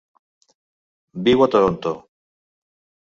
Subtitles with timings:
[1.27, 1.93] Viu a Toronto.